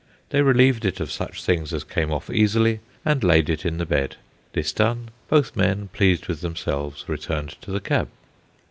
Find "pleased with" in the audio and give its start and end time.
5.93-6.41